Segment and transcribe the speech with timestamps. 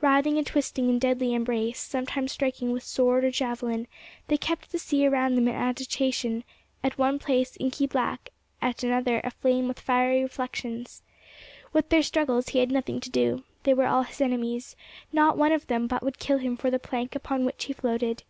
[0.00, 3.86] Writhing and twisting in deadly embrace, sometimes striking with sword or javelin,
[4.26, 6.44] they kept the sea around them in agitation,
[6.82, 8.30] at one place inky black,
[8.62, 11.02] at another aflame with fiery reflections.
[11.74, 14.76] With their struggles he had nothing to do; they were all his enemies:
[15.12, 18.22] not one of them but would kill him for the plank upon which he floated.